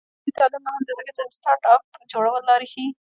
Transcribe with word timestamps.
عصري 0.21 0.31
تعلیم 0.37 0.61
مهم 0.67 0.81
دی 0.87 0.93
ځکه 0.99 1.11
چې 1.17 1.21
د 1.23 1.29
سټارټ 1.37 1.61
اپ 1.73 1.81
جوړولو 2.11 2.47
لارې 2.49 2.67
ښيي. 2.73 2.87